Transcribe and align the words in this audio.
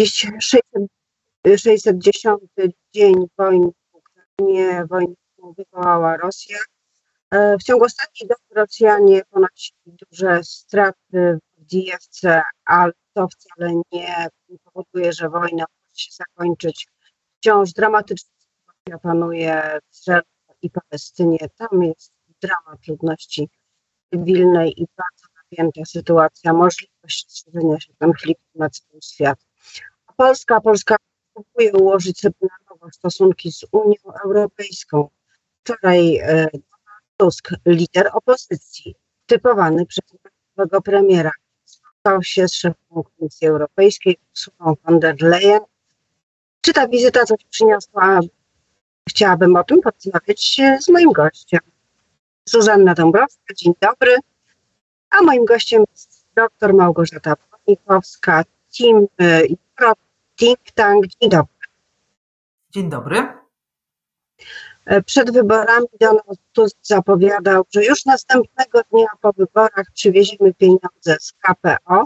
Dziś 0.00 0.26
610 1.56 2.40
dzień 2.94 3.14
wojny 3.38 3.66
w 3.66 3.94
Ukrainie, 3.94 4.84
wojny 4.90 5.14
wywołała 5.56 6.16
Rosja. 6.16 6.58
E, 7.30 7.58
w 7.58 7.62
ciągu 7.62 7.84
ostatnich 7.84 8.28
dni 8.28 8.56
Rosjanie 8.56 9.22
ponosili 9.30 9.96
duże 10.10 10.44
straty 10.44 11.38
w 11.58 11.64
Dijewce, 11.64 12.42
ale 12.64 12.92
to 13.14 13.28
wcale 13.28 13.72
nie 13.92 14.28
powoduje, 14.64 15.12
że 15.12 15.28
wojna 15.28 15.64
może 15.70 15.94
się 15.94 16.12
zakończyć. 16.12 16.88
Wciąż 17.36 17.72
dramatyczna 17.72 18.30
sytuacja 18.38 18.98
panuje 18.98 19.78
w 19.90 19.98
Izraelu 19.98 20.24
i 20.62 20.70
Palestynie. 20.70 21.38
Tam 21.56 21.82
jest 21.82 22.12
dramat 22.42 22.88
ludności 22.88 23.48
cywilnej 24.10 24.82
i 24.82 24.86
bardzo 24.96 25.26
napięta 25.36 25.84
sytuacja, 25.84 26.52
możliwość 26.52 27.24
rozszerzenia 27.24 27.80
się 27.80 27.92
konfliktu 27.98 28.44
na 28.54 28.70
cały 28.70 29.02
świat. 29.02 29.49
Polska, 30.20 30.60
Polska 30.60 30.96
próbuje 31.34 31.72
ułożyć 31.72 32.20
sobie 32.20 32.34
na 32.42 32.70
nowo 32.70 32.90
stosunki 32.92 33.52
z 33.52 33.64
Unią 33.72 34.12
Europejską. 34.24 35.08
Wczoraj 35.60 36.16
e, 36.16 36.48
Tusk, 37.16 37.48
lider 37.66 38.10
opozycji, 38.12 38.94
typowany 39.26 39.86
przez 39.86 40.04
nowego 40.56 40.82
premiera, 40.82 41.30
spotkał 41.64 42.22
się 42.22 42.48
z 42.48 42.54
szefem 42.54 43.02
Komisji 43.18 43.46
Europejskiej, 43.46 44.16
Ursulą 44.32 44.76
von 44.84 45.00
der 45.00 45.22
Leyen. 45.22 45.60
Czy 46.60 46.72
ta 46.72 46.88
wizyta 46.88 47.24
coś 47.24 47.44
przyniosła? 47.50 48.20
Chciałabym 49.08 49.56
o 49.56 49.64
tym 49.64 49.80
porozmawiać 49.80 50.60
z 50.80 50.88
moim 50.88 51.12
gościem. 51.12 51.60
Zuzanna 52.44 52.94
Dąbrowska, 52.94 53.54
dzień 53.54 53.72
dobry. 53.80 54.16
A 55.10 55.22
moim 55.22 55.44
gościem 55.44 55.84
jest 55.90 56.26
dr 56.34 56.74
Małgorzata 56.74 57.36
Pawlikowska, 57.36 58.44
Team 58.78 59.06
Europe 59.80 60.09
Think 60.40 60.58
Tank. 60.74 61.06
Dzień 61.06 61.30
dobry. 61.30 61.54
Dzień 62.70 62.90
dobry. 62.90 63.28
E, 64.86 65.02
przed 65.02 65.30
wyborami 65.30 65.86
Donald 66.00 66.40
Tusk 66.52 66.76
zapowiadał, 66.82 67.64
że 67.74 67.84
już 67.84 68.04
następnego 68.04 68.80
dnia 68.92 69.06
po 69.20 69.32
wyborach 69.32 69.86
przywieziemy 69.94 70.54
pieniądze 70.54 71.16
z 71.20 71.32
KPO. 71.32 72.04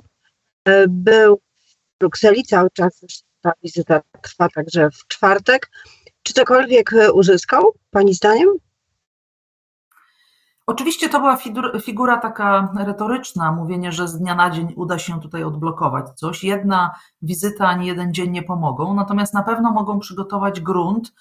E, 0.65 0.89
był 0.89 1.37
w 1.37 1.99
Brukseli 2.01 2.45
cały 2.45 2.71
czas, 2.71 3.05
ta 3.41 3.53
wizyta 3.63 4.01
trwa 4.23 4.49
także 4.49 4.91
w 4.91 5.07
czwartek. 5.09 5.71
Czy 6.23 6.33
cokolwiek 6.33 6.91
uzyskał, 7.13 7.75
Pani 7.91 8.15
zdaniem? 8.15 8.49
Oczywiście 10.67 11.09
to 11.09 11.21
była 11.21 11.37
figur, 11.37 11.83
figura 11.83 12.17
taka 12.17 12.73
retoryczna, 12.77 13.53
mówienie, 13.53 13.93
że 13.93 14.09
z 14.09 14.19
dnia 14.19 14.35
na 14.35 14.51
dzień 14.51 14.73
uda 14.77 14.99
się 14.99 15.21
tutaj 15.21 15.45
odblokować 15.45 16.11
coś. 16.11 16.45
Jedna 16.45 16.95
wizyta 17.23 17.69
ani 17.69 17.87
jeden 17.87 18.15
dzień 18.15 18.31
nie 18.31 18.43
pomogą, 18.43 18.95
natomiast 18.95 19.35
na 19.35 19.43
pewno 19.43 19.71
mogą 19.71 19.99
przygotować 19.99 20.61
grunt 20.61 21.13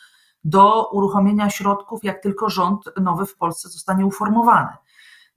do 0.43 0.89
uruchomienia 0.91 1.49
środków, 1.49 2.03
jak 2.03 2.23
tylko 2.23 2.49
rząd 2.49 2.79
nowy 3.01 3.25
w 3.25 3.37
Polsce 3.37 3.69
zostanie 3.69 4.05
uformowany. 4.05 4.73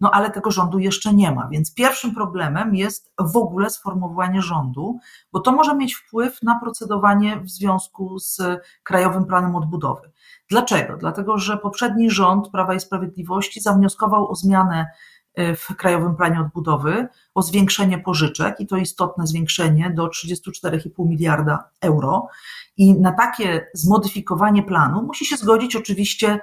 No 0.00 0.11
ale 0.11 0.30
tego 0.30 0.50
rządu 0.50 0.78
jeszcze 0.78 1.14
nie 1.14 1.33
ma, 1.33 1.48
więc 1.48 1.75
pierwszym 1.75 2.14
problemem 2.14 2.75
jest 2.75 3.12
w 3.19 3.36
ogóle 3.36 3.70
sformułowanie 3.70 4.42
rządu, 4.42 4.98
bo 5.33 5.41
to 5.41 5.52
może 5.52 5.77
mieć 5.77 5.94
wpływ 5.94 6.42
na 6.42 6.61
procedowanie 6.61 7.41
w 7.41 7.50
związku 7.50 8.19
z 8.19 8.42
Krajowym 8.83 9.24
Planem 9.24 9.56
Odbudowy. 9.56 10.12
Dlaczego? 10.50 10.97
Dlatego, 10.97 11.39
że 11.39 11.56
poprzedni 11.56 12.11
rząd 12.11 12.50
Prawa 12.50 12.74
i 12.74 12.80
Sprawiedliwości 12.80 13.61
zawnioskował 13.61 14.30
o 14.30 14.34
zmianę 14.34 14.86
e, 15.34 15.56
w 15.56 15.67
Krajowym 15.77 16.17
Planie 16.17 16.41
Odbudowy, 16.41 17.08
o 17.34 17.42
zwiększenie 17.42 17.98
pożyczek 17.98 18.61
i 18.61 18.67
to 18.67 18.77
istotne 18.77 19.27
zwiększenie 19.27 19.91
do 19.91 20.06
34,5 20.06 20.89
miliarda 20.98 21.70
euro. 21.80 22.28
I 22.77 23.00
na 23.00 23.12
takie 23.12 23.67
zmodyfikowanie 23.74 24.62
planu 24.62 25.02
musi 25.02 25.27
się 25.27 25.36
zgodzić 25.36 25.77
oczywiście 25.77 26.41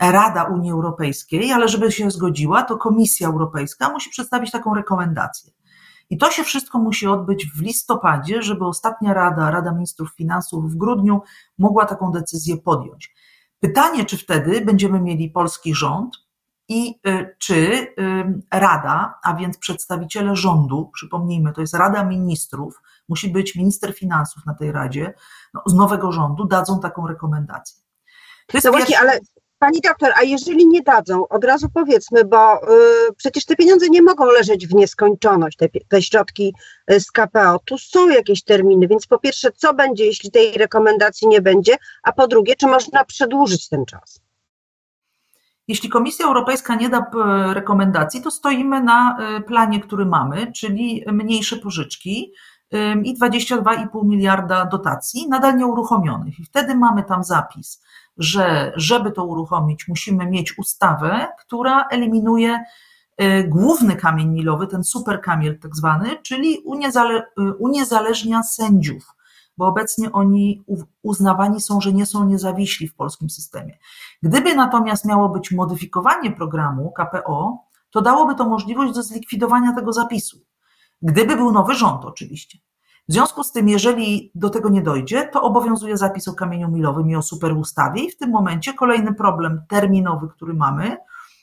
Rada 0.00 0.44
Unii 0.44 0.70
Europejskiej, 0.70 1.52
ale 1.52 1.68
żeby 1.68 1.92
się 1.92 2.10
zgodziła, 2.10 2.62
to 2.62 2.76
Komisja 2.76 3.28
Europejska 3.28 3.88
musi 3.88 4.10
przedstawić 4.10 4.50
taką 4.50 4.74
rekomendację. 4.74 5.52
I 6.10 6.18
to 6.18 6.30
się 6.30 6.44
wszystko 6.44 6.78
musi 6.78 7.06
odbyć 7.06 7.46
w 7.46 7.60
listopadzie, 7.60 8.42
żeby 8.42 8.64
ostatnia 8.66 9.14
Rada, 9.14 9.50
Rada 9.50 9.72
Ministrów 9.72 10.14
Finansów 10.16 10.72
w 10.72 10.76
grudniu 10.76 11.22
mogła 11.58 11.86
taką 11.86 12.12
decyzję 12.12 12.56
podjąć. 12.56 13.14
Pytanie, 13.60 14.04
czy 14.04 14.18
wtedy 14.18 14.60
będziemy 14.60 15.00
mieli 15.00 15.30
polski 15.30 15.74
rząd 15.74 16.16
i 16.68 17.00
y, 17.08 17.36
czy 17.38 17.86
Rada, 18.52 19.18
a 19.22 19.34
więc 19.34 19.58
przedstawiciele 19.58 20.36
rządu, 20.36 20.90
przypomnijmy, 20.94 21.52
to 21.52 21.60
jest 21.60 21.74
Rada 21.74 22.04
Ministrów, 22.04 22.82
musi 23.08 23.28
być 23.28 23.56
minister 23.56 23.94
finansów 23.94 24.46
na 24.46 24.54
tej 24.54 24.72
Radzie, 24.72 25.14
no, 25.54 25.62
z 25.66 25.74
nowego 25.74 26.12
rządu 26.12 26.44
dadzą 26.44 26.80
taką 26.80 27.06
rekomendację. 27.06 27.82
To 28.46 28.56
jest 28.56 28.64
no 28.64 28.72
właśnie, 28.72 28.98
ale 28.98 29.18
Pani 29.58 29.80
doktor, 29.80 30.12
a 30.16 30.22
jeżeli 30.22 30.66
nie 30.66 30.82
dadzą, 30.82 31.28
od 31.28 31.44
razu 31.44 31.68
powiedzmy, 31.74 32.24
bo 32.24 32.56
y, 32.56 33.12
przecież 33.16 33.44
te 33.44 33.56
pieniądze 33.56 33.86
nie 33.88 34.02
mogą 34.02 34.24
leżeć 34.24 34.66
w 34.66 34.74
nieskończoność, 34.74 35.56
te, 35.56 35.68
te 35.88 36.02
środki 36.02 36.54
y, 36.92 37.00
z 37.00 37.10
KPO. 37.10 37.58
Tu 37.64 37.78
są 37.78 38.08
jakieś 38.08 38.42
terminy, 38.44 38.88
więc 38.88 39.06
po 39.06 39.18
pierwsze, 39.18 39.52
co 39.52 39.74
będzie, 39.74 40.04
jeśli 40.04 40.30
tej 40.30 40.52
rekomendacji 40.52 41.28
nie 41.28 41.40
będzie, 41.40 41.76
a 42.02 42.12
po 42.12 42.28
drugie, 42.28 42.56
czy 42.56 42.66
można 42.66 43.04
przedłużyć 43.04 43.68
ten 43.68 43.84
czas? 43.84 44.20
Jeśli 45.68 45.88
Komisja 45.88 46.26
Europejska 46.26 46.74
nie 46.74 46.88
da 46.88 47.10
rekomendacji, 47.52 48.22
to 48.22 48.30
stoimy 48.30 48.82
na 48.82 49.18
y, 49.38 49.40
planie, 49.40 49.80
który 49.80 50.06
mamy, 50.06 50.52
czyli 50.52 51.04
mniejsze 51.12 51.56
pożyczki 51.56 52.32
i 53.04 53.18
22,5 53.18 54.04
miliarda 54.04 54.64
dotacji 54.64 55.28
nadal 55.28 55.58
nieuruchomionych. 55.58 56.40
I 56.40 56.44
wtedy 56.44 56.74
mamy 56.74 57.04
tam 57.04 57.24
zapis, 57.24 57.82
że 58.16 58.72
żeby 58.76 59.12
to 59.12 59.24
uruchomić, 59.24 59.88
musimy 59.88 60.26
mieć 60.26 60.58
ustawę, 60.58 61.28
która 61.38 61.86
eliminuje 61.90 62.64
y, 63.22 63.44
główny 63.48 63.96
kamień 63.96 64.28
milowy, 64.28 64.66
ten 64.66 64.84
super 64.84 65.20
kamiel 65.20 65.58
tak 65.58 65.76
zwany, 65.76 66.16
czyli 66.22 66.58
uniezale, 66.64 67.22
y, 67.40 67.54
uniezależnia 67.58 68.42
sędziów, 68.42 69.14
bo 69.56 69.66
obecnie 69.66 70.12
oni 70.12 70.62
uznawani 71.02 71.60
są, 71.60 71.80
że 71.80 71.92
nie 71.92 72.06
są 72.06 72.24
niezawiśli 72.24 72.88
w 72.88 72.94
polskim 72.94 73.30
systemie. 73.30 73.78
Gdyby 74.22 74.54
natomiast 74.54 75.04
miało 75.04 75.28
być 75.28 75.52
modyfikowanie 75.52 76.30
programu 76.30 76.92
KPO, 76.92 77.66
to 77.90 78.02
dałoby 78.02 78.34
to 78.34 78.48
możliwość 78.48 78.94
do 78.94 79.02
zlikwidowania 79.02 79.72
tego 79.72 79.92
zapisu. 79.92 80.45
Gdyby 81.02 81.36
był 81.36 81.52
nowy 81.52 81.74
rząd, 81.74 82.04
oczywiście. 82.04 82.58
W 83.08 83.12
związku 83.12 83.44
z 83.44 83.52
tym, 83.52 83.68
jeżeli 83.68 84.30
do 84.34 84.50
tego 84.50 84.68
nie 84.68 84.82
dojdzie, 84.82 85.28
to 85.32 85.42
obowiązuje 85.42 85.96
zapis 85.96 86.28
o 86.28 86.34
kamieniu 86.34 86.70
milowym 86.70 87.10
i 87.10 87.16
o 87.16 87.22
superustawie 87.22 88.02
i 88.02 88.10
w 88.10 88.16
tym 88.16 88.30
momencie 88.30 88.74
kolejny 88.74 89.14
problem 89.14 89.62
terminowy, 89.68 90.28
który 90.28 90.54
mamy, 90.54 90.96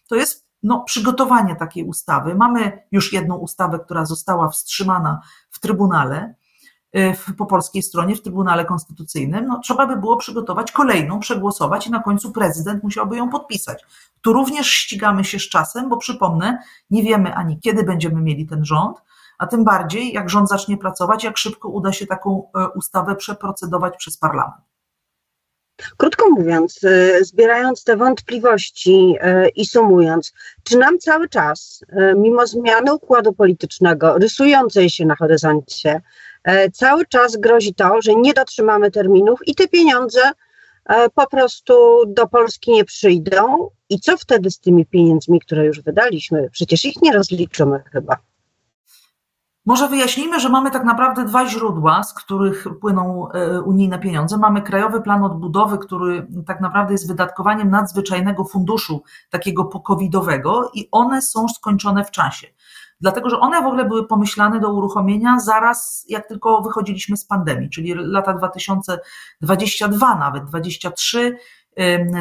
to 0.08 0.16
jest 0.16 0.48
no, 0.64 0.84
przygotowanie 0.84 1.56
takiej 1.56 1.84
ustawy. 1.84 2.36
Mamy 2.36 2.86
już 2.92 3.14
jedną 3.14 3.36
ustawę, 3.36 3.80
która 3.80 4.06
została 4.06 4.50
wstrzymana 4.50 5.22
w 5.50 5.60
Trybunale, 5.60 6.36
y, 6.98 7.14
w, 7.14 7.36
po 7.36 7.46
polskiej 7.46 7.84
stronie, 7.84 8.16
w 8.16 8.22
Trybunale 8.22 8.66
Konstytucyjnym. 8.66 9.46
No, 9.48 9.60
trzeba 9.60 9.88
by 9.88 9.98
było 9.98 10.18
przygotować 10.18 10.72
kolejną, 10.72 11.20
przegłosować 11.20 11.88
i 11.88 11.92
na 11.92 12.04
końcu 12.04 12.32
prezydent 12.32 12.84
musiałby 12.84 13.18
ją 13.18 13.30
podpisać. 13.30 13.86
Tu 14.22 14.34
również 14.34 14.68
ścigamy 14.68 15.24
się 15.24 15.40
z 15.40 15.50
czasem, 15.50 15.90
bo 15.90 15.98
przypomnę, 15.98 16.58
nie 16.90 17.04
wiemy 17.04 17.36
ani 17.36 17.60
kiedy 17.60 17.84
będziemy 17.84 18.22
mieli 18.22 18.48
ten 18.48 18.66
rząd, 18.66 18.98
a 19.44 19.48
tym 19.48 19.64
bardziej 19.64 20.14
jak 20.14 20.30
rząd 20.30 20.50
zacznie 20.50 20.78
pracować, 20.78 21.24
jak 21.24 21.38
szybko 21.38 21.70
uda 21.70 21.92
się 21.92 22.08
taką 22.08 22.50
e, 22.56 22.68
ustawę 22.68 23.16
przeprocedować 23.16 23.98
przez 23.98 24.18
parlament. 24.18 24.62
Krótko 25.98 26.30
mówiąc, 26.30 26.80
e, 26.84 27.26
zbierając 27.26 27.84
te 27.84 27.98
wątpliwości 27.98 29.16
e, 29.22 29.50
i 29.50 29.66
sumując, 29.66 30.34
czy 30.64 30.78
nam 30.78 31.00
cały 31.00 31.30
czas, 31.30 31.86
mimo 32.16 32.48
zmiany 32.48 32.94
układu 32.94 33.34
politycznego 33.34 34.18
rysującej 34.18 34.90
się 34.90 35.06
na 35.06 35.16
horyzoncie, 35.16 36.02
cały 36.74 37.06
czas 37.06 37.38
grozi 37.38 37.74
to, 37.74 38.02
że 38.02 38.16
nie 38.16 38.34
dotrzymamy 38.34 38.92
terminów 38.92 39.40
i 39.48 39.56
te 39.56 39.68
pieniądze 39.68 40.22
po 41.16 41.28
prostu 41.28 42.04
do 42.08 42.28
Polski 42.28 42.72
nie 42.72 42.86
przyjdą? 42.86 43.70
I 43.90 44.00
co 44.00 44.18
wtedy 44.18 44.52
z 44.52 44.60
tymi 44.60 44.86
pieniędzmi, 44.86 45.40
które 45.40 45.66
już 45.66 45.82
wydaliśmy? 45.82 46.50
Przecież 46.52 46.86
ich 46.86 47.02
nie 47.02 47.14
rozliczymy 47.14 47.84
chyba. 47.92 48.18
Może 49.66 49.88
wyjaśnijmy, 49.88 50.40
że 50.40 50.50
mamy 50.50 50.72
tak 50.72 50.84
naprawdę 50.84 51.26
dwa 51.26 51.48
źródła, 51.48 52.04
z 52.04 52.14
których 52.14 52.68
płyną 52.82 53.30
e, 53.30 53.62
unijne 53.62 54.00
pieniądze. 54.00 54.38
Mamy 54.38 54.62
Krajowy 54.62 55.02
Plan 55.02 55.24
Odbudowy, 55.24 55.78
który 55.78 56.28
tak 56.46 56.62
naprawdę 56.62 56.94
jest 56.94 57.08
wydatkowaniem 57.08 57.70
nadzwyczajnego 57.70 58.44
funduszu 58.44 59.04
takiego 59.30 59.66
pokowidowego 59.66 60.72
i 60.74 60.90
one 60.92 61.22
są 61.22 61.48
skończone 61.48 62.06
w 62.06 62.12
czasie. 62.12 62.48
Dlatego, 63.02 63.30
że 63.30 63.40
one 63.40 63.62
w 63.62 63.66
ogóle 63.66 63.86
były 63.86 64.08
pomyślane 64.08 64.60
do 64.60 64.74
uruchomienia 64.74 65.40
zaraz, 65.40 66.06
jak 66.10 66.28
tylko 66.28 66.62
wychodziliśmy 66.62 67.18
z 67.18 67.26
pandemii, 67.26 67.70
czyli 67.70 67.94
lata 67.96 68.34
2022 68.34 70.16
nawet, 70.16 70.46
23, 70.46 71.38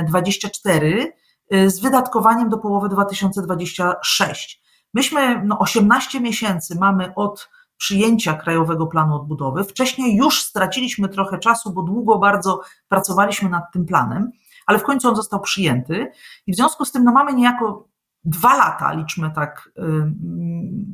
24, 0.06 1.12
e, 1.50 1.70
z 1.70 1.80
wydatkowaniem 1.80 2.48
do 2.48 2.58
połowy 2.58 2.88
2026. 2.88 4.61
Myśmy 4.94 5.42
no 5.44 5.58
18 5.58 6.20
miesięcy 6.20 6.78
mamy 6.80 7.14
od 7.14 7.50
przyjęcia 7.76 8.34
Krajowego 8.34 8.86
Planu 8.86 9.16
Odbudowy. 9.16 9.64
Wcześniej 9.64 10.16
już 10.16 10.42
straciliśmy 10.42 11.08
trochę 11.08 11.38
czasu, 11.38 11.72
bo 11.72 11.82
długo 11.82 12.18
bardzo 12.18 12.60
pracowaliśmy 12.88 13.48
nad 13.48 13.72
tym 13.72 13.86
planem, 13.86 14.30
ale 14.66 14.78
w 14.78 14.82
końcu 14.82 15.08
on 15.08 15.16
został 15.16 15.40
przyjęty 15.40 16.12
i 16.46 16.52
w 16.52 16.56
związku 16.56 16.84
z 16.84 16.92
tym 16.92 17.04
no, 17.04 17.12
mamy 17.12 17.34
niejako 17.34 17.88
dwa 18.24 18.56
lata, 18.56 18.92
liczmy 18.92 19.30
tak 19.30 19.70
y, 19.78 19.82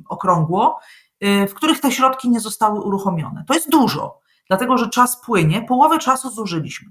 okrągło, 0.08 0.80
y, 1.24 1.46
w 1.46 1.54
których 1.54 1.80
te 1.80 1.92
środki 1.92 2.30
nie 2.30 2.40
zostały 2.40 2.80
uruchomione. 2.80 3.44
To 3.48 3.54
jest 3.54 3.70
dużo, 3.70 4.20
dlatego 4.48 4.78
że 4.78 4.88
czas 4.88 5.20
płynie, 5.24 5.62
połowę 5.62 5.98
czasu 5.98 6.30
zużyliśmy. 6.30 6.88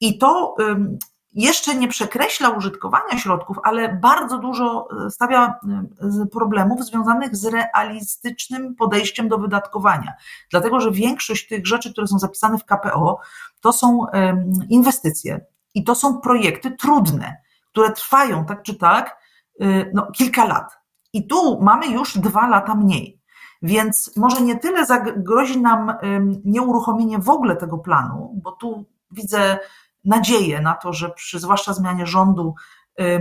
I 0.00 0.18
to 0.18 0.54
jeszcze 1.36 1.74
nie 1.74 1.88
przekreśla 1.88 2.48
użytkowania 2.48 3.18
środków, 3.18 3.56
ale 3.62 3.94
bardzo 3.94 4.38
dużo 4.38 4.88
e, 5.06 5.10
stawia 5.10 5.46
e, 6.22 6.26
problemów 6.26 6.84
związanych 6.84 7.36
z 7.36 7.44
realistycznym 7.44 8.74
podejściem 8.74 9.28
do 9.28 9.38
wydatkowania. 9.38 10.12
Dlatego, 10.50 10.80
że 10.80 10.90
większość 10.90 11.48
tych 11.48 11.66
rzeczy, 11.66 11.92
które 11.92 12.06
są 12.06 12.18
zapisane 12.18 12.58
w 12.58 12.64
KPO, 12.64 13.20
to 13.60 13.72
są 13.72 14.06
inwestycje 14.68 15.40
i 15.74 15.84
to 15.84 15.94
są 15.94 16.20
projekty 16.20 16.70
trudne, 16.70 17.36
które 17.70 17.92
trwają 17.92 18.44
tak 18.44 18.62
czy 18.62 18.74
tak 18.74 19.18
e, 19.60 19.90
no, 19.94 20.12
kilka 20.12 20.44
lat. 20.44 20.72
I 21.12 21.26
tu 21.26 21.60
mamy 21.62 21.86
już 21.86 22.18
dwa 22.18 22.48
lata 22.48 22.74
mniej. 22.74 23.20
Więc 23.62 24.16
może 24.16 24.40
nie 24.40 24.56
tyle 24.58 24.86
zagrozi 24.86 25.60
nam 25.60 25.92
nieuruchomienie 26.44 27.18
w 27.18 27.30
ogóle 27.30 27.56
tego 27.56 27.78
planu, 27.78 28.40
bo 28.42 28.52
tu 28.52 28.84
widzę 29.10 29.58
nadzieję 30.06 30.60
na 30.60 30.74
to, 30.74 30.92
że 30.92 31.10
przy 31.10 31.38
zwłaszcza 31.38 31.72
zmianie 31.72 32.06
rządu 32.06 32.54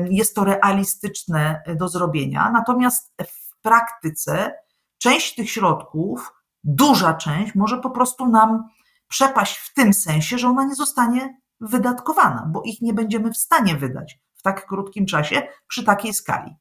jest 0.10 0.36
to 0.36 0.44
realistyczne 0.44 1.64
do 1.76 1.88
zrobienia. 1.88 2.52
Natomiast 2.54 3.14
w 3.28 3.62
praktyce 3.62 4.54
część 4.98 5.36
tych 5.36 5.52
środków, 5.52 6.34
duża 6.64 7.14
część, 7.14 7.56
może 7.56 7.78
po 7.78 7.90
prostu 7.90 8.28
nam 8.28 8.64
przepaść 9.08 9.58
w 9.58 9.74
tym 9.74 9.94
sensie, 9.94 10.38
że 10.38 10.48
ona 10.48 10.66
nie 10.66 10.76
zostanie 10.76 11.38
wydatkowana, 11.60 12.50
bo 12.52 12.62
ich 12.62 12.82
nie 12.82 12.94
będziemy 12.94 13.32
w 13.32 13.38
stanie 13.38 13.76
wydać 13.76 14.20
w 14.36 14.42
tak 14.42 14.68
krótkim 14.68 15.06
czasie 15.06 15.48
przy 15.68 15.84
takiej 15.84 16.14
skali. 16.14 16.56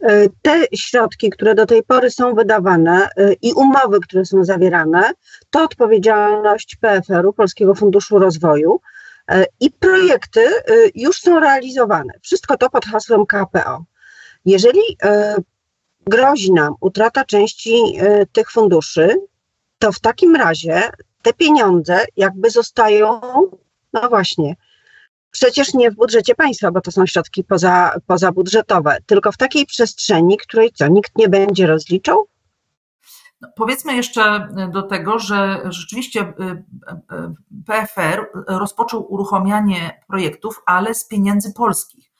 E, 0.00 0.28
te 0.42 0.64
środki, 0.74 1.30
które 1.30 1.54
do 1.54 1.66
tej 1.66 1.82
pory 1.82 2.10
są 2.10 2.34
wydawane 2.34 3.08
e, 3.16 3.32
i 3.32 3.52
umowy, 3.52 4.00
które 4.00 4.24
są 4.24 4.44
zawierane, 4.44 5.12
to 5.50 5.62
odpowiedzialność 5.62 6.76
PFR-u, 6.76 7.32
Polskiego 7.32 7.74
Funduszu 7.74 8.18
Rozwoju 8.18 8.80
e, 9.28 9.44
i 9.60 9.70
projekty 9.70 10.40
już 10.94 11.20
są 11.20 11.40
realizowane. 11.40 12.12
Wszystko 12.22 12.56
to 12.56 12.70
pod 12.70 12.84
hasłem 12.84 13.26
KPO. 13.26 13.84
Jeżeli 14.44 14.80
grozi 16.06 16.52
nam 16.52 16.74
utrata 16.80 17.24
części 17.24 17.98
tych 18.32 18.50
funduszy, 18.50 19.20
to 19.78 19.92
w 19.92 20.00
takim 20.00 20.36
razie 20.36 20.82
te 21.22 21.32
pieniądze 21.32 22.04
jakby 22.16 22.50
zostają, 22.50 23.20
no 23.92 24.08
właśnie, 24.08 24.56
Przecież 25.30 25.74
nie 25.74 25.90
w 25.90 25.94
budżecie 25.94 26.34
państwa, 26.34 26.70
bo 26.70 26.80
to 26.80 26.92
są 26.92 27.06
środki 27.06 27.44
poza, 27.44 27.92
pozabudżetowe, 28.06 28.96
tylko 29.06 29.32
w 29.32 29.36
takiej 29.36 29.66
przestrzeni, 29.66 30.36
której 30.36 30.72
co, 30.72 30.88
nikt 30.88 31.18
nie 31.18 31.28
będzie 31.28 31.66
rozliczał? 31.66 32.26
No, 33.40 33.48
powiedzmy 33.56 33.96
jeszcze 33.96 34.48
do 34.72 34.82
tego, 34.82 35.18
że 35.18 35.60
rzeczywiście 35.64 36.20
y, 36.20 36.24
y, 36.24 37.64
PFR 37.66 38.26
rozpoczął 38.48 39.12
uruchamianie 39.12 40.00
projektów, 40.08 40.62
ale 40.66 40.94
z 40.94 41.08
pieniędzy 41.08 41.52
polskich. 41.52 42.10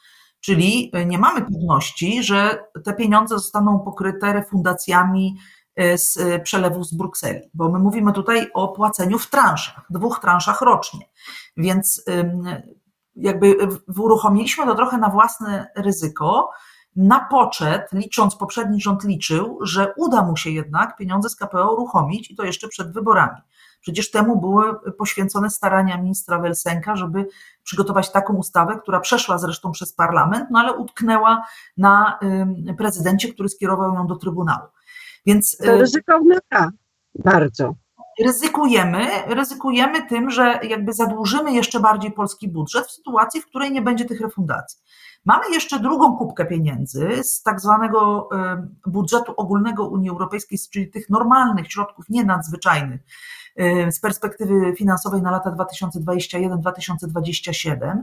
Czyli 0.40 0.92
nie 1.06 1.18
mamy 1.18 1.42
pewności, 1.42 2.22
że 2.22 2.64
te 2.84 2.94
pieniądze 2.94 3.38
zostaną 3.38 3.78
pokryte 3.78 4.32
refundacjami 4.32 5.36
z 5.96 6.18
przelewów 6.42 6.86
z 6.86 6.94
Brukseli, 6.94 7.40
bo 7.54 7.68
my 7.68 7.78
mówimy 7.78 8.12
tutaj 8.12 8.50
o 8.54 8.68
płaceniu 8.68 9.18
w 9.18 9.30
transzach, 9.30 9.86
dwóch 9.90 10.20
transzach 10.20 10.60
rocznie. 10.60 11.08
Więc 11.56 12.04
jakby 13.20 13.56
uruchomiliśmy 13.98 14.66
to 14.66 14.74
trochę 14.74 14.98
na 14.98 15.08
własne 15.08 15.66
ryzyko. 15.76 16.50
Na 16.96 17.26
poczet, 17.30 17.88
licząc, 17.92 18.36
poprzedni 18.36 18.80
rząd 18.80 19.04
liczył, 19.04 19.58
że 19.62 19.94
uda 19.96 20.22
mu 20.22 20.36
się 20.36 20.50
jednak 20.50 20.96
pieniądze 20.96 21.28
z 21.28 21.36
KPO 21.36 21.72
uruchomić 21.72 22.30
i 22.30 22.36
to 22.36 22.44
jeszcze 22.44 22.68
przed 22.68 22.92
wyborami. 22.92 23.36
Przecież 23.80 24.10
temu 24.10 24.40
były 24.40 24.92
poświęcone 24.98 25.50
starania 25.50 25.98
ministra 25.98 26.38
Welsenka, 26.38 26.96
żeby 26.96 27.28
przygotować 27.62 28.12
taką 28.12 28.34
ustawę, 28.34 28.78
która 28.82 29.00
przeszła 29.00 29.38
zresztą 29.38 29.72
przez 29.72 29.92
parlament, 29.92 30.46
no 30.50 30.58
ale 30.58 30.72
utknęła 30.72 31.46
na 31.76 32.18
prezydencie, 32.78 33.32
który 33.32 33.48
skierował 33.48 33.94
ją 33.94 34.06
do 34.06 34.16
Trybunału. 34.16 34.66
Więc 35.26 35.56
to 35.56 35.78
ryzykowne, 35.78 36.38
bardzo 37.14 37.74
ryzykujemy, 38.24 39.06
ryzykujemy 39.26 40.06
tym, 40.06 40.30
że 40.30 40.60
jakby 40.62 40.92
zadłużymy 40.92 41.52
jeszcze 41.52 41.80
bardziej 41.80 42.12
polski 42.12 42.48
budżet 42.48 42.86
w 42.86 42.90
sytuacji, 42.90 43.42
w 43.42 43.46
której 43.46 43.72
nie 43.72 43.82
będzie 43.82 44.04
tych 44.04 44.20
refundacji. 44.20 44.80
Mamy 45.24 45.50
jeszcze 45.50 45.80
drugą 45.80 46.16
kubkę 46.16 46.46
pieniędzy 46.46 47.24
z 47.24 47.42
tak 47.42 47.60
zwanego 47.60 48.28
budżetu 48.86 49.34
ogólnego 49.36 49.88
Unii 49.88 50.10
Europejskiej, 50.10 50.58
czyli 50.72 50.90
tych 50.90 51.10
normalnych 51.10 51.72
środków, 51.72 52.04
nie 52.08 52.24
nadzwyczajnych, 52.24 53.00
z 53.90 54.00
perspektywy 54.00 54.74
finansowej 54.76 55.22
na 55.22 55.30
lata 55.30 55.50
2021-2027. 55.50 58.02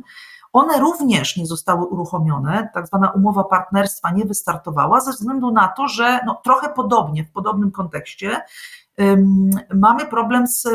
One 0.53 0.79
również 0.79 1.37
nie 1.37 1.45
zostały 1.45 1.85
uruchomione, 1.85 2.69
tak 2.73 2.87
zwana 2.87 3.11
umowa 3.11 3.43
partnerstwa 3.43 4.11
nie 4.11 4.25
wystartowała 4.25 5.01
ze 5.01 5.11
względu 5.11 5.51
na 5.51 5.67
to, 5.67 5.87
że 5.87 6.19
no, 6.25 6.41
trochę 6.43 6.69
podobnie, 6.69 7.23
w 7.23 7.31
podobnym 7.31 7.71
kontekście 7.71 8.41
mamy 9.75 10.05
problem 10.05 10.47
z 10.47 10.67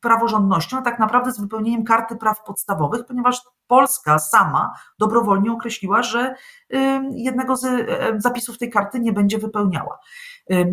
praworządnością, 0.00 0.78
a 0.78 0.82
tak 0.82 0.98
naprawdę 0.98 1.32
z 1.32 1.40
wypełnieniem 1.40 1.84
karty 1.84 2.16
praw 2.16 2.44
podstawowych, 2.44 3.06
ponieważ 3.06 3.42
Polska 3.66 4.18
sama 4.18 4.74
dobrowolnie 4.98 5.52
określiła, 5.52 6.02
że 6.02 6.34
jednego 7.10 7.56
z 7.56 7.66
zapisów 8.22 8.58
tej 8.58 8.70
karty 8.70 9.00
nie 9.00 9.12
będzie 9.12 9.38
wypełniała. 9.38 9.98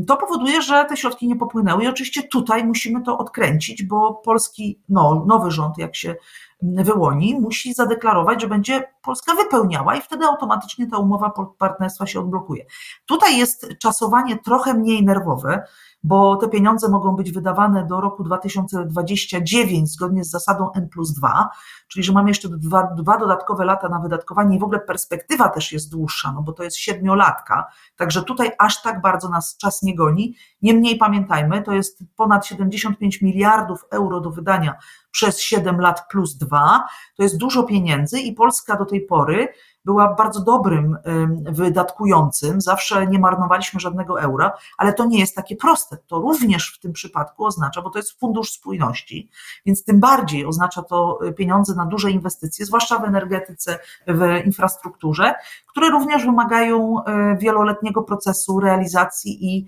To 0.08 0.18
powoduje, 0.18 0.62
że 0.62 0.86
te 0.86 0.98
środki 0.98 1.28
nie 1.28 1.36
popłynęły 1.36 1.84
i 1.84 1.88
oczywiście 1.88 2.24
tutaj 2.24 2.66
musimy 2.66 3.04
to 3.04 3.18
odkręcić, 3.18 3.84
bo 3.84 4.14
polski 4.14 4.82
no, 4.90 5.26
nowy 5.28 5.52
rząd, 5.52 5.78
jak 5.78 5.96
się 5.96 6.16
wyłoni, 6.62 7.40
musi 7.40 7.74
zadeklarować, 7.74 8.42
że 8.42 8.48
będzie 8.48 8.84
Polska 9.02 9.36
wypełniała 9.36 9.96
i 9.96 10.02
wtedy 10.02 10.26
automatycznie 10.26 10.88
ta 10.88 10.98
umowa 10.98 11.34
partnerstwa 11.58 12.06
się 12.06 12.20
odblokuje. 12.20 12.66
Tutaj 13.06 13.38
jest 13.38 13.68
czasowanie 13.80 14.38
trochę 14.38 14.74
mniej 14.74 15.06
nerwowe, 15.06 15.64
bo 16.04 16.36
te 16.36 16.50
pieniądze 16.50 16.90
mogą 16.90 17.16
być 17.16 17.32
wydawane 17.32 17.86
do 17.86 18.02
roku 18.02 18.24
2029 18.24 19.94
zgodnie 19.94 20.24
z 20.24 20.30
zasadą 20.30 20.72
N 20.72 20.90
plus 20.90 21.14
2, 21.14 21.50
czyli 21.88 22.04
że 22.04 22.14
mamy 22.14 22.30
jeszcze 22.30 22.50
dwa, 22.84 23.18
dodatkowe 23.18 23.66
lata 23.66 23.90
na 23.90 24.00
wydatkowanie 24.00 24.56
i 24.56 24.60
w 24.60 24.64
ogóle 24.64 24.80
perspektywa 24.80 25.50
też 25.50 25.72
jest 25.72 25.92
dłuższa, 25.92 26.32
no 26.32 26.42
bo 26.42 26.54
to 26.54 26.64
jest 26.64 26.78
siedmiolatka, 26.78 27.68
także 27.96 28.24
tutaj 28.24 28.52
aż 28.60 28.82
tak 28.82 29.02
bardzo 29.02 29.30
nas 29.30 29.58
czas 29.58 29.82
nie 29.82 29.96
goni. 29.96 30.36
Niemniej 30.62 30.98
pamiętajmy, 30.98 31.62
to 31.62 31.74
jest 31.74 32.04
ponad 32.16 32.46
75 32.46 33.22
miliardów 33.22 33.86
euro 33.92 34.22
do 34.22 34.30
wydania 34.30 34.76
przez 35.12 35.40
7 35.40 35.80
lat 35.80 36.08
plus 36.10 36.38
2, 36.38 36.84
to 37.18 37.24
jest 37.24 37.38
dużo 37.38 37.64
pieniędzy 37.64 38.20
i 38.20 38.34
Polska 38.34 38.76
do 38.76 38.86
tej 38.86 39.02
pory 39.02 39.48
była 39.86 40.14
bardzo 40.14 40.42
dobrym 40.42 40.98
wydatkującym, 41.44 42.62
zawsze 42.62 43.08
nie 43.08 43.20
marnowaliśmy 43.20 43.80
żadnego 43.80 44.22
eura, 44.22 44.52
ale 44.78 44.94
to 44.94 45.06
nie 45.06 45.20
jest 45.20 45.36
takie 45.36 45.56
proste. 45.56 45.98
To 46.08 46.20
również 46.20 46.76
w 46.78 46.80
tym 46.80 46.94
przypadku 46.94 47.46
oznacza, 47.46 47.82
bo 47.82 47.90
to 47.90 48.00
jest 48.00 48.20
fundusz 48.20 48.52
spójności, 48.52 49.30
więc 49.66 49.84
tym 49.84 50.00
bardziej 50.00 50.46
oznacza 50.46 50.82
to 50.82 51.20
y, 51.26 51.34
pieniądze 51.34 51.76
na 51.76 51.86
duże 51.86 52.12
inwestycje, 52.12 52.66
zwłaszcza 52.66 53.00
w 53.00 53.04
energetyce, 53.04 53.80
w 54.08 54.46
infrastrukturze, 54.46 55.34
które 55.68 55.90
również 55.90 56.26
wymagają 56.26 57.00
y, 57.00 57.38
wieloletniego 57.38 58.02
procesu 58.04 58.60
realizacji 58.60 59.56
i 59.56 59.68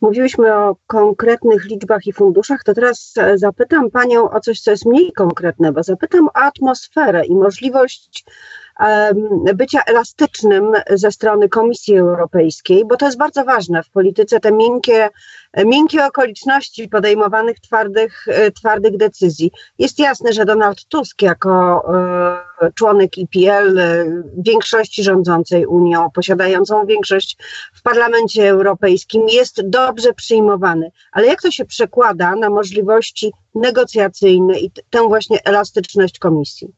Mówiłyśmy 0.00 0.54
o 0.54 0.76
konkretnych 0.86 1.64
liczbach 1.64 2.06
i 2.06 2.12
funduszach, 2.12 2.64
to 2.64 2.74
teraz 2.74 3.12
e, 3.16 3.38
zapytam 3.38 3.90
Panią 3.90 4.30
o 4.30 4.40
coś, 4.40 4.60
co 4.60 4.70
jest 4.70 4.86
mniej 4.86 5.12
konkretne, 5.12 5.72
bo 5.72 5.82
zapytam 5.82 6.28
o 6.28 6.36
atmosferę 6.36 7.26
i 7.26 7.34
możliwość 7.34 8.24
bycia 9.54 9.80
elastycznym 9.86 10.72
ze 10.90 11.12
strony 11.12 11.48
Komisji 11.48 11.98
Europejskiej, 11.98 12.84
bo 12.86 12.96
to 12.96 13.06
jest 13.06 13.18
bardzo 13.18 13.44
ważne 13.44 13.82
w 13.82 13.90
polityce, 13.90 14.40
te 14.40 14.52
miękkie, 14.52 15.08
miękkie 15.64 16.06
okoliczności 16.06 16.88
podejmowanych 16.88 17.60
twardych, 17.60 18.26
twardych 18.54 18.96
decyzji. 18.96 19.50
Jest 19.78 19.98
jasne, 19.98 20.32
że 20.32 20.44
Donald 20.44 20.84
Tusk 20.84 21.22
jako 21.22 21.82
e, 22.62 22.72
członek 22.72 23.18
IPL 23.18 23.78
e, 23.78 24.04
większości 24.36 25.02
rządzącej 25.02 25.66
Unią, 25.66 26.10
posiadającą 26.10 26.86
większość 26.86 27.36
w 27.74 27.82
Parlamencie 27.82 28.48
Europejskim, 28.48 29.28
jest 29.28 29.68
dobrze 29.68 30.12
przyjmowany. 30.12 30.90
Ale 31.12 31.26
jak 31.26 31.42
to 31.42 31.50
się 31.50 31.64
przekłada 31.64 32.36
na 32.36 32.50
możliwości 32.50 33.32
negocjacyjne 33.54 34.58
i 34.58 34.70
tę 34.90 35.08
właśnie 35.08 35.44
elastyczność 35.44 36.18
Komisji? 36.18 36.72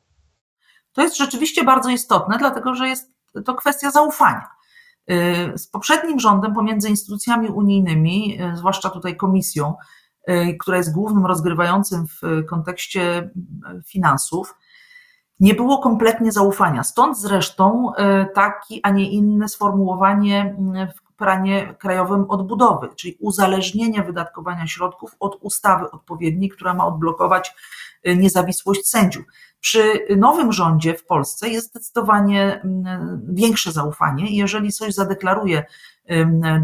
To 0.93 1.03
jest 1.03 1.17
rzeczywiście 1.17 1.65
bardzo 1.65 1.91
istotne, 1.91 2.39
dlatego 2.39 2.75
że 2.75 2.89
jest 2.89 3.13
to 3.45 3.55
kwestia 3.55 3.91
zaufania. 3.91 4.49
Y, 5.11 5.59
z 5.59 5.67
poprzednim 5.67 6.21
rządem 6.21 6.55
pomiędzy 6.55 6.89
instytucjami 6.89 7.49
unijnymi, 7.49 8.43
y, 8.43 8.57
zwłaszcza 8.57 8.91
tutaj 8.91 9.17
komisją, 9.17 9.75
y, 10.29 10.57
która 10.61 10.77
jest 10.77 10.93
głównym 10.93 11.27
rozgrywającym 11.27 12.07
w 12.07 12.47
kontekście 12.49 13.31
finansów, 13.87 14.55
nie 15.41 15.55
było 15.55 15.79
kompletnie 15.79 16.33
zaufania. 16.33 16.85
Stąd 16.85 17.19
zresztą 17.19 17.93
taki, 18.35 18.81
a 18.83 18.91
nie 18.91 19.11
inne 19.11 19.49
sformułowanie 19.49 20.57
w 20.97 21.17
planie 21.17 21.75
krajowym 21.79 22.31
odbudowy, 22.31 22.89
czyli 22.97 23.17
uzależnienie 23.21 24.03
wydatkowania 24.03 24.67
środków 24.67 25.17
od 25.21 25.39
ustawy 25.41 25.91
odpowiedniej, 25.91 26.51
która 26.51 26.75
ma 26.75 26.87
odblokować 26.87 27.55
niezawisłość 28.04 28.88
sędziów. 28.88 29.25
Przy 29.61 30.07
nowym 30.16 30.52
rządzie 30.52 30.95
w 30.95 31.07
Polsce 31.07 31.49
jest 31.49 31.69
zdecydowanie 31.69 32.61
mm, 32.64 33.21
większe 33.28 33.73
zaufanie 33.73 34.37
jeżeli 34.37 34.73
coś 34.73 34.95
zadeklaruje 34.95 35.64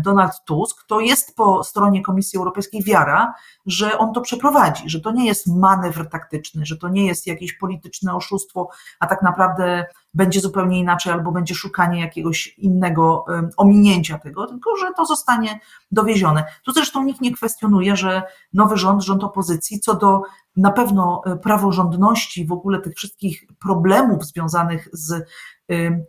Donald 0.05 0.33
Tusk, 0.45 0.87
to 0.87 1.01
jest 1.01 1.37
po 1.37 1.65
stronie 1.65 2.03
Komisji 2.03 2.39
Europejskiej 2.39 2.83
wiara, 2.83 3.35
że 3.67 3.99
on 3.99 4.13
to 4.13 4.21
przeprowadzi, 4.21 4.91
że 4.91 5.01
to 5.01 5.13
nie 5.13 5.27
jest 5.27 5.47
manewr 5.47 6.09
taktyczny, 6.09 6.67
że 6.67 6.77
to 6.77 6.89
nie 6.89 7.07
jest 7.07 7.27
jakieś 7.27 7.53
polityczne 7.53 8.15
oszustwo, 8.15 8.69
a 9.01 9.07
tak 9.07 9.23
naprawdę 9.23 9.87
będzie 10.15 10.41
zupełnie 10.41 10.79
inaczej 10.79 11.13
albo 11.13 11.33
będzie 11.33 11.55
szukanie 11.55 12.01
jakiegoś 12.01 12.59
innego 12.59 13.25
ominięcia 13.57 14.19
tego, 14.19 14.47
tylko 14.47 14.77
że 14.77 14.87
to 14.97 15.07
zostanie 15.07 15.61
dowiezione. 15.91 16.45
Tu 16.65 16.73
zresztą 16.73 17.05
nikt 17.05 17.21
nie 17.21 17.35
kwestionuje, 17.35 17.97
że 17.97 18.23
nowy 18.53 18.77
rząd, 18.77 19.03
rząd 19.03 19.25
opozycji, 19.25 19.81
co 19.81 19.95
do 19.95 20.23
na 20.57 20.73
pewno 20.73 21.23
e, 21.27 21.37
praworządności, 21.37 22.47
w 22.47 22.53
ogóle 22.53 22.81
tych 22.81 22.95
wszystkich 22.95 23.45
problemów 23.61 24.25
związanych 24.25 24.89
z 24.93 25.27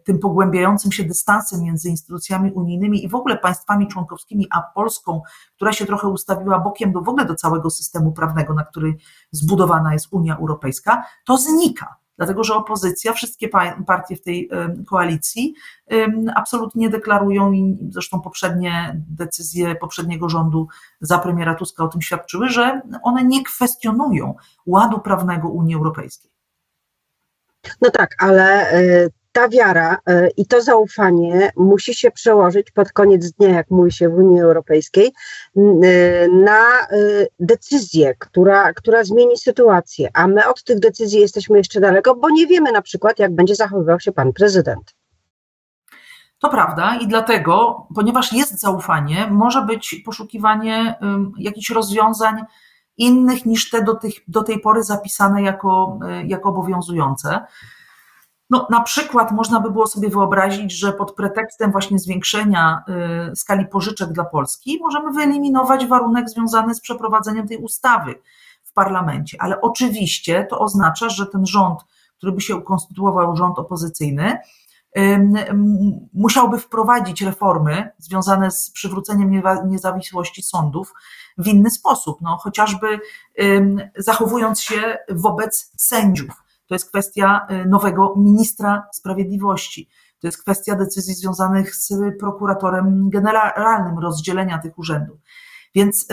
tym 0.03 0.19
pogłębiającym 0.19 0.91
się 0.91 1.03
dystansem 1.03 1.63
między 1.63 1.89
instytucjami 1.89 2.51
unijnymi 2.51 3.05
i 3.05 3.09
w 3.09 3.15
ogóle 3.15 3.37
państwami 3.37 3.87
członkowskimi, 3.87 4.47
a 4.51 4.61
Polską, 4.61 5.21
która 5.55 5.73
się 5.73 5.85
trochę 5.85 6.07
ustawiła 6.07 6.59
bokiem 6.59 6.91
do 6.91 7.01
w 7.01 7.09
ogóle 7.09 7.25
do 7.25 7.35
całego 7.35 7.69
systemu 7.69 8.11
prawnego, 8.11 8.53
na 8.53 8.63
który 8.63 8.95
zbudowana 9.31 9.93
jest 9.93 10.07
Unia 10.11 10.37
Europejska, 10.37 11.03
to 11.25 11.37
znika. 11.37 11.95
Dlatego, 12.17 12.43
że 12.43 12.55
opozycja, 12.55 13.13
wszystkie 13.13 13.49
partie 13.87 14.15
w 14.15 14.21
tej 14.21 14.49
koalicji 14.87 15.53
absolutnie 16.35 16.89
deklarują 16.89 17.51
i 17.51 17.77
zresztą 17.89 18.21
poprzednie 18.21 19.01
decyzje 19.09 19.75
poprzedniego 19.75 20.29
rządu 20.29 20.67
za 21.01 21.19
premiera 21.19 21.55
Tuska 21.55 21.83
o 21.83 21.87
tym 21.87 22.01
świadczyły, 22.01 22.49
że 22.49 22.81
one 23.03 23.23
nie 23.23 23.43
kwestionują 23.43 24.35
ładu 24.65 24.99
prawnego 24.99 25.49
Unii 25.49 25.75
Europejskiej. 25.75 26.31
No 27.81 27.91
tak, 27.91 28.15
ale 28.19 28.73
y, 28.73 29.09
ta 29.37 29.49
wiara 29.49 29.97
e, 30.05 30.29
i 30.37 30.45
to 30.45 30.61
zaufanie 30.61 31.51
musi 31.55 31.95
się 31.95 32.11
przełożyć 32.11 32.71
pod 32.71 32.91
koniec 32.91 33.31
dnia, 33.31 33.49
jak 33.49 33.69
mówi 33.69 33.91
się 33.91 34.09
w 34.09 34.13
Unii 34.13 34.41
Europejskiej, 34.41 35.07
e, 35.07 35.61
na 36.27 36.59
e, 36.59 36.87
decyzję, 37.39 38.15
która, 38.19 38.73
która 38.73 39.03
zmieni 39.03 39.37
sytuację. 39.37 40.09
A 40.13 40.27
my 40.27 40.47
od 40.47 40.63
tych 40.63 40.79
decyzji 40.79 41.19
jesteśmy 41.19 41.57
jeszcze 41.57 41.79
daleko, 41.79 42.15
bo 42.15 42.29
nie 42.29 42.47
wiemy 42.47 42.71
na 42.71 42.81
przykład, 42.81 43.19
jak 43.19 43.35
będzie 43.35 43.55
zachowywał 43.55 43.99
się 43.99 44.11
pan 44.11 44.33
prezydent. 44.33 44.95
To 46.39 46.49
prawda 46.49 46.97
i 47.01 47.07
dlatego, 47.07 47.87
ponieważ 47.95 48.33
jest 48.33 48.59
zaufanie, 48.59 49.27
może 49.31 49.61
być 49.61 50.01
poszukiwanie 50.05 50.95
jakichś 51.37 51.69
rozwiązań 51.69 52.41
innych 52.97 53.45
niż 53.45 53.69
te 53.69 53.83
do, 53.83 53.95
tych, 53.95 54.13
do 54.27 54.43
tej 54.43 54.59
pory 54.59 54.83
zapisane 54.83 55.41
jako, 55.41 55.99
jako 56.25 56.49
obowiązujące. 56.49 57.39
No, 58.49 58.67
na 58.69 58.81
przykład 58.81 59.31
można 59.31 59.59
by 59.59 59.71
było 59.71 59.87
sobie 59.87 60.09
wyobrazić, 60.09 60.71
że 60.71 60.93
pod 60.93 61.15
pretekstem 61.15 61.71
właśnie 61.71 61.99
zwiększenia 61.99 62.83
y, 63.31 63.35
skali 63.35 63.65
pożyczek 63.65 64.13
dla 64.13 64.25
Polski 64.25 64.79
możemy 64.81 65.13
wyeliminować 65.13 65.85
warunek 65.85 66.29
związany 66.29 66.75
z 66.75 66.81
przeprowadzeniem 66.81 67.47
tej 67.47 67.57
ustawy 67.57 68.15
w 68.63 68.73
parlamencie. 68.73 69.37
Ale 69.41 69.61
oczywiście 69.61 70.47
to 70.49 70.59
oznacza, 70.59 71.09
że 71.09 71.25
ten 71.25 71.45
rząd, 71.45 71.79
który 72.17 72.31
by 72.31 72.41
się 72.41 72.55
ukonstytuował, 72.55 73.35
rząd 73.35 73.59
opozycyjny, 73.59 74.37
musiałby 76.13 76.59
wprowadzić 76.59 77.21
reformy 77.21 77.89
związane 77.97 78.51
z 78.51 78.71
przywróceniem 78.71 79.41
niezawisłości 79.65 80.43
sądów 80.43 80.93
w 81.37 81.47
inny 81.47 81.69
sposób, 81.69 82.17
no, 82.21 82.37
chociażby 82.37 82.99
zachowując 83.97 84.61
się 84.61 84.97
wobec 85.09 85.71
sędziów 85.77 86.46
to 86.67 86.75
jest 86.75 86.89
kwestia 86.89 87.47
y, 87.51 87.65
nowego 87.65 88.13
ministra 88.17 88.87
sprawiedliwości. 88.93 89.89
To 90.19 90.27
jest 90.27 90.41
kwestia 90.41 90.75
decyzji 90.75 91.13
związanych 91.13 91.75
z 91.75 91.93
prokuratorem 92.19 93.09
generalnym, 93.09 93.99
rozdzielenia 93.99 94.57
tych 94.57 94.79
urzędów. 94.79 95.19
Więc 95.75 96.07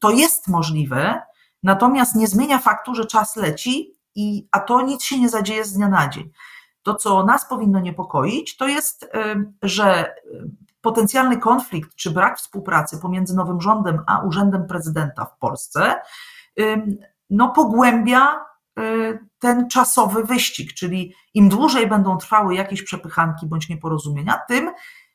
to 0.00 0.10
jest 0.10 0.48
możliwe, 0.48 1.22
natomiast 1.62 2.14
nie 2.14 2.26
zmienia 2.26 2.58
faktu, 2.58 2.94
że 2.94 3.04
czas 3.04 3.36
leci, 3.36 3.94
i, 4.14 4.48
a 4.50 4.60
to 4.60 4.82
nic 4.82 5.02
się 5.02 5.18
nie 5.18 5.28
zadzieje 5.28 5.64
z 5.64 5.72
dnia 5.72 5.88
na 5.88 6.08
dzień. 6.08 6.30
To, 6.82 6.94
co 6.94 7.24
nas 7.24 7.48
powinno 7.48 7.80
niepokoić, 7.80 8.56
to 8.56 8.68
jest, 8.68 9.10
że 9.62 10.14
potencjalny 10.80 11.38
konflikt 11.38 11.94
czy 11.94 12.10
brak 12.10 12.38
współpracy 12.38 12.98
pomiędzy 12.98 13.36
nowym 13.36 13.60
rządem 13.60 14.00
a 14.06 14.18
urzędem 14.18 14.66
prezydenta 14.66 15.24
w 15.24 15.38
Polsce 15.38 15.94
no, 17.30 17.48
pogłębia 17.50 18.44
Y, 18.44 18.53
ten 19.38 19.68
czasowy 19.68 20.24
wyścig, 20.24 20.72
czyli 20.72 21.14
im 21.34 21.48
dłużej 21.48 21.86
będą 21.86 22.16
trwały 22.16 22.54
jakieś 22.54 22.82
przepychanki 22.82 23.46
bądź 23.46 23.68
nieporozumienia, 23.68 24.40
tym 24.48 24.70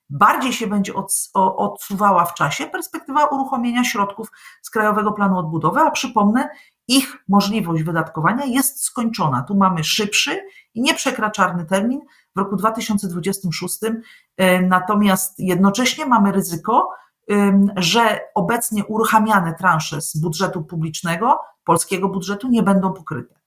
bardziej 0.09 0.53
się 0.53 0.67
będzie 0.67 0.93
odsuwała 1.33 2.25
w 2.25 2.33
czasie 2.33 2.67
perspektywa 2.67 3.25
uruchomienia 3.25 3.83
środków 3.83 4.31
z 4.61 4.69
Krajowego 4.69 5.11
Planu 5.11 5.37
Odbudowy, 5.37 5.79
a 5.79 5.91
przypomnę, 5.91 6.49
ich 6.87 7.17
możliwość 7.27 7.83
wydatkowania 7.83 8.45
jest 8.45 8.83
skończona. 8.83 9.43
Tu 9.43 9.55
mamy 9.55 9.83
szybszy 9.83 10.41
i 10.73 10.81
nieprzekraczalny 10.81 11.65
termin 11.65 12.01
w 12.35 12.39
roku 12.39 12.55
2026, 12.55 13.79
y, 13.83 14.67
natomiast 14.67 15.39
jednocześnie 15.39 16.05
mamy 16.05 16.31
ryzyko, 16.31 16.89
że 17.75 18.19
obecnie 18.35 18.85
uruchamiane 18.85 19.53
transze 19.53 20.01
z 20.01 20.17
budżetu 20.17 20.63
publicznego, 20.63 21.39
polskiego 21.63 22.09
budżetu 22.09 22.47
nie 22.47 22.63
będą 22.63 22.93
pokryte. 22.93 23.38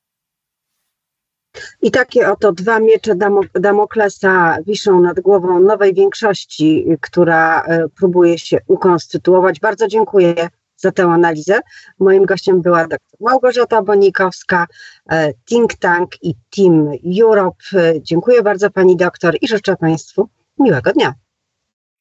I 1.82 1.90
takie 1.90 2.30
oto 2.30 2.52
dwa 2.52 2.80
miecze 2.80 3.14
Damoklesa 3.54 4.58
wiszą 4.66 5.00
nad 5.00 5.20
głową 5.20 5.60
nowej 5.60 5.94
większości, 5.94 6.86
która 7.00 7.62
e, 7.62 7.88
próbuje 7.88 8.38
się 8.38 8.58
ukonstytuować. 8.66 9.60
Bardzo 9.60 9.88
dziękuję 9.88 10.48
za 10.76 10.92
tę 10.92 11.04
analizę. 11.04 11.60
Moim 11.98 12.24
gościem 12.24 12.62
była 12.62 12.86
dr 12.86 12.98
Małgorzata 13.20 13.82
Bonikowska, 13.82 14.66
e, 15.10 15.32
Think 15.48 15.74
Tank 15.74 16.10
i 16.22 16.34
Team 16.56 16.90
Europe. 17.22 17.64
Dziękuję 18.00 18.42
bardzo 18.42 18.70
pani 18.70 18.96
doktor 18.96 19.36
i 19.40 19.48
życzę 19.48 19.76
państwu 19.76 20.28
miłego 20.58 20.92
dnia. 20.92 21.14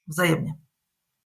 Wzajemnie. 0.08 0.61